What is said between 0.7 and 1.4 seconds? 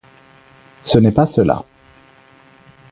Ce n'est pas